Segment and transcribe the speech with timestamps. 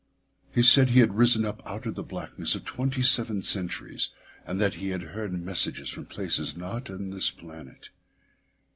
[0.51, 4.09] He said he had risen up out of the blackness of twenty seven centuries,
[4.47, 7.91] and that he had heard messages from places not on this planet.